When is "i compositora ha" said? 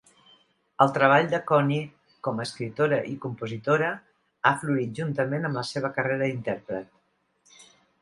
3.11-4.57